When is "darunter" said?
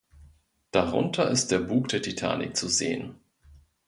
0.71-1.29